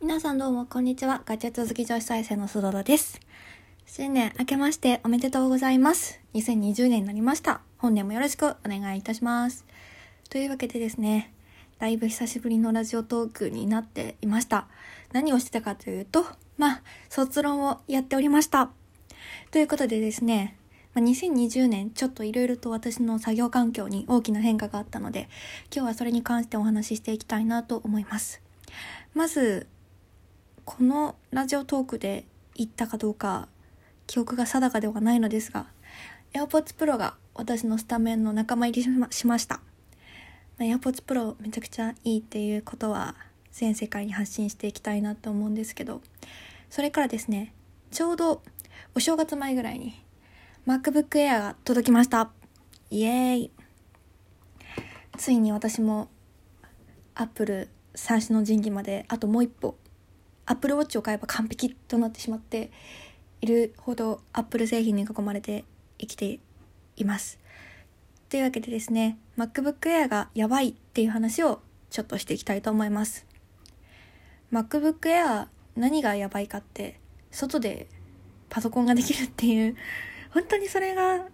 [0.00, 1.22] 皆さんどうもこんにちは。
[1.26, 3.20] ガジェット好き女子再生のすどろです。
[3.84, 6.20] 新年明けましておめでとうございます。
[6.34, 7.62] 2020年になりました。
[7.78, 9.66] 本年もよろしくお願いいたします。
[10.30, 11.32] というわけでですね、
[11.80, 14.68] だいぶ久しぶりのラジオトークになっていました。
[15.12, 16.24] 何をしてたかというと、
[16.58, 18.70] まあ、卒論をやっておりました。
[19.50, 20.56] ということでですね、
[20.94, 25.28] まあ、2020年ちょっといろいろと私の作業環境に大きな変化があったので、
[25.74, 28.40] 今日はそれに関してお話ししていきたいなと思います。
[29.12, 29.66] まず、
[30.68, 33.48] このラジオトークで言ったかどうか
[34.06, 35.64] 記憶が定かではないのですが
[36.34, 39.62] AirPods Pro が私のスタメンの仲間入りしました、
[40.58, 43.14] ま AirPods Pro めちゃくちゃいいっていうことは
[43.50, 46.02] 全世界に発信していきたいなと思うんですけど
[46.68, 47.54] それからですね
[47.90, 48.42] ちょうど
[48.94, 49.94] お正月前ぐらいに
[50.66, 52.30] MacBook Air が届きました。
[52.90, 53.50] イエーイ。
[55.16, 56.10] ついに私も
[57.14, 59.78] Apple 三種の神器まであともう一歩
[60.50, 62.70] アップルウォッチを買えば完璧となってしまって
[63.42, 65.66] いるほどアップル製品に囲まれて
[65.98, 66.40] 生きて
[66.96, 67.38] います。
[68.30, 73.26] というわけでですね、MacBook Air がやばいっていう話をちょっとしていきたいと思います。
[74.50, 76.98] MacBook Air 何がやばいかって
[77.30, 77.86] 外で
[78.48, 79.76] パソコンができるっていう
[80.30, 81.26] 本当にそれが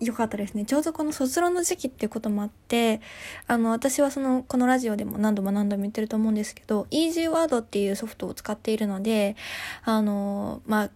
[0.00, 0.64] 良かったですね。
[0.64, 3.00] ちょうどこの卒論の時期っていうこともあって、
[3.46, 9.36] あの、私はその、このラジオでも何度も何度も言ってると思うんですけど、Easy Word っていうソフトを使っているので、
[9.84, 10.90] あの、まあ、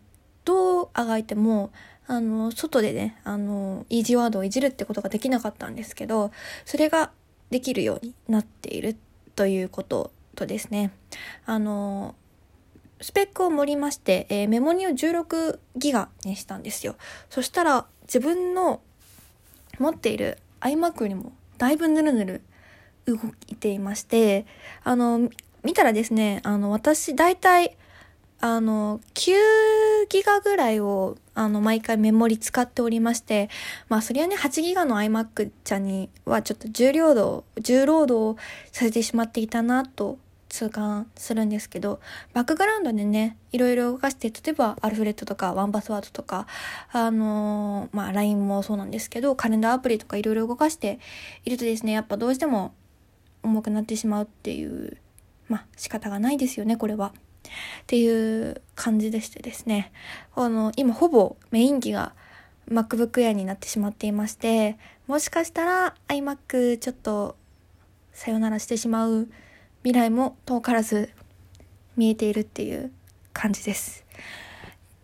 [0.44, 1.70] どうあがいても、
[2.06, 6.30] あの、外でね、あの、Easy Word をいじるってことができなかったんですけど、
[6.64, 7.10] それが
[7.50, 8.96] できるようになっている
[9.34, 10.92] ということとですね、
[11.44, 12.14] あの、
[13.00, 16.94] スペックを盛りまして、えー、メモリを16ギガにしたんですよ。
[17.30, 18.80] そしたら、自分の
[19.78, 22.40] 持っている iMac よりもだいぶぬるぬる
[23.06, 23.16] 動
[23.48, 24.46] いていまして、
[24.84, 25.28] あの、
[25.62, 27.76] 見たらですね、あの、私、大体、
[28.40, 29.32] あの、9
[30.08, 33.48] ギガぐらいを、あの、毎回メモリ使っておりまして、
[33.88, 38.40] まあ、そりゃね、8ギガの iMac ちゃんにはちょっと重量度、重労働
[38.72, 40.18] させてしまっていたなと
[40.52, 41.98] 痛感するんですけど、
[42.34, 46.46] バックグラウンドでね、いろいろ動かして、例えばアルフレットとかワンパスワードとか、
[46.92, 51.00] あのー、まあ LINE もそうなんですけど、カレンダーアプリとかいろいろ動かして
[51.46, 52.74] いるとですね、やっぱどうしても
[53.42, 54.98] 重くなってしまうっていう、
[55.48, 57.14] まあ仕方がないですよね、これは。
[57.14, 59.90] っていう感じでしてですね、
[60.34, 62.12] あの、今ほぼメイン機が
[62.70, 64.76] MacBook Air になってしまっていまして、
[65.06, 67.36] もしかしたら iMac ちょっと
[68.12, 69.28] さよならしてしまう
[69.82, 71.10] 未来も遠からず
[71.96, 72.92] 見えているっていう
[73.32, 74.04] 感じです。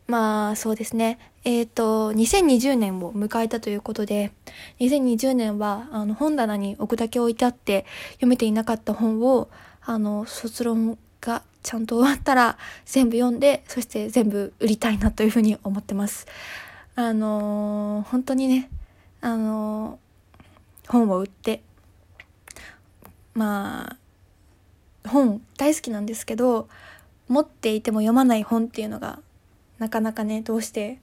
[0.07, 1.19] まあそうですね。
[1.45, 4.33] えっ、ー、と、2020年を迎えたということで、
[4.81, 9.51] 2020年はあの本棚に置くだけ置いてあって読めていなかった本を、
[9.83, 12.57] あの、卒論がちゃんと終わったら
[12.87, 16.27] 全部読んで、そして全部売りたいなというふうに思ってます。
[16.95, 18.71] あのー、本当にね、
[19.21, 21.63] あのー、本を売って、
[23.35, 23.97] まあ、
[25.09, 26.69] 本大好きなんですけど
[27.29, 29.19] 持っていても読まない本っていうのが
[29.79, 30.99] なかなかねどうして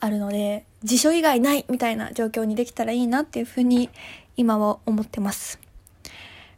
[0.00, 3.90] あるので辞書以外ないみたいな状況にできたらいいなっていうふうに
[4.36, 5.60] 今は思ってます。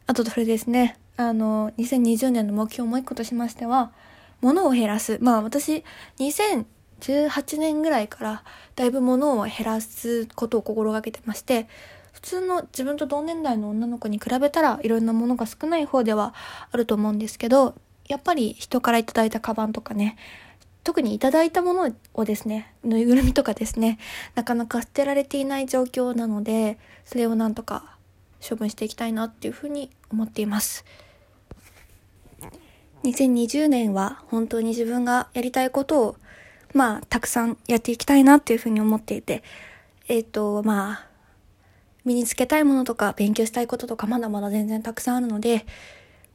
[0.07, 3.91] あとそれですねあの2020年の目標もう一個としましては
[4.41, 5.83] 物を減らすまあ私
[6.19, 8.43] 2018年ぐらいから
[8.75, 11.67] だいぶ物を減らすことを心がけてまして
[12.13, 16.33] 普通の自分と同年代の女の子に比べたらいろんなものが少ない方では
[16.71, 17.75] あると思うんですけど、
[18.07, 20.17] やっぱり人からいただいたカバンとかね、
[20.83, 23.97] 特にいただいたものをですね、ぬいぐるみとかですね、
[24.35, 27.97] なかなか捨てられていない状況なので、それをなんとか
[28.47, 30.85] 処分していきたいなっていうふうに思っています。
[33.03, 36.15] 2020年は本当に自分がやりたいことを、
[36.73, 39.43] まあ、たくさんやっていきたいなっていうふうに思っていて、
[40.07, 41.07] えっ、ー、と、まあ、
[42.05, 45.65] 身につけたいものとか勉強したいこととかまだまだ全然たくさんあるので、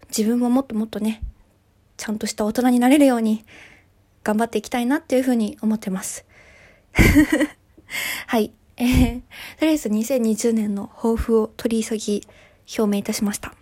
[0.09, 1.23] 自分ももっともっとね、
[1.97, 3.45] ちゃんとした大人になれるように
[4.25, 6.25] 頑張っていきたいなっていうふうに思ってます。
[8.27, 8.53] はい。
[8.77, 9.21] えー、
[9.59, 12.27] とりあえず2020年の抱負を取り急ぎ
[12.79, 13.55] 表明いたしました。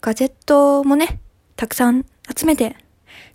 [0.00, 1.20] ガジェットもね、
[1.56, 2.04] たくさん
[2.36, 2.76] 集めて、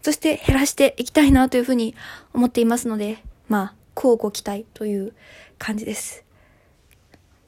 [0.01, 1.95] そして減らしていきたいなというふうに
[2.33, 3.17] 思っていますので、
[3.47, 5.13] まあ、交互期待という
[5.57, 6.24] 感じです。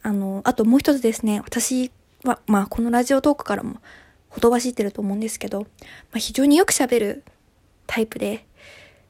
[0.08, 1.92] あの、あともう一つですね、私
[2.24, 3.82] は、まあこのラジオトークからも
[4.30, 5.68] ほとばしってると思うんですけど、ま
[6.16, 7.24] あ非常によく喋る
[7.88, 8.46] タイプで、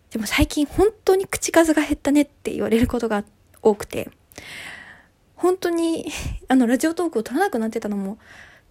[0.09, 3.23] でも最近本当に口数が減ったねって言われることが
[3.61, 4.09] 多くて、
[5.35, 6.11] 本当に、
[6.49, 8.17] あの、ラジオトークを取らなくなってたのも、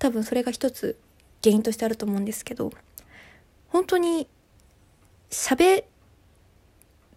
[0.01, 0.99] 多分それが一つ
[1.45, 2.73] 原因としてあると思うんですけど、
[3.69, 4.27] 本当に
[5.31, 5.85] 喋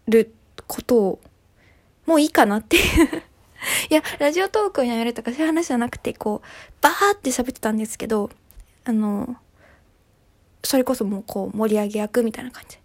[0.07, 0.35] る
[0.67, 1.19] ことを
[2.05, 3.23] もういいかなっていう
[3.89, 6.47] いや、ラジオトークをやめるとかそういう話じゃなくて、こう、
[6.81, 8.29] バーって喋ってたんですけど、
[8.85, 9.35] あの、
[10.63, 12.77] それこそもうこう盛り上げ役みたいな感じ。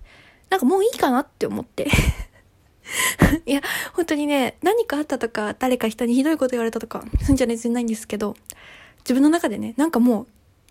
[0.51, 1.89] なんかもういいかなって思って
[3.47, 3.61] いや、
[3.95, 8.37] 本当にね、何かあったとか、誰か人にひどいこと言われたとか、そうじゃね全然ないんですけど、
[9.01, 10.27] 自分の中でね、なんかもう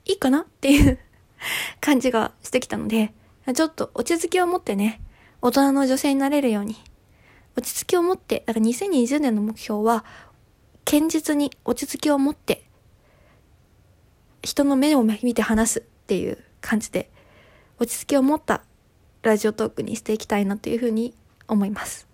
[0.06, 1.00] いいかなっていう
[1.82, 3.14] 感じがしてきたので、
[3.54, 5.02] ちょっと落ち着きを持ってね、
[5.42, 6.78] 大人の女性になれるように、
[7.56, 10.06] 落ち着きを持って、だから2020年の目標は、
[10.86, 12.64] 堅実に落ち着きを持って、
[14.42, 17.10] 人の目を見て話すっていう感じで、
[17.80, 18.64] 落ち着きを持った
[19.22, 21.14] ラジオトークにしていきたいなというふうに
[21.48, 22.13] 思います。